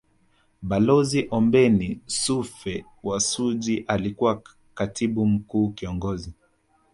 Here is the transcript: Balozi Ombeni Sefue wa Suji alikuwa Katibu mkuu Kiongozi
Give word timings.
Balozi 0.61 1.27
Ombeni 1.31 1.99
Sefue 2.07 2.85
wa 3.03 3.19
Suji 3.19 3.85
alikuwa 3.87 4.41
Katibu 4.73 5.25
mkuu 5.25 5.69
Kiongozi 5.69 6.33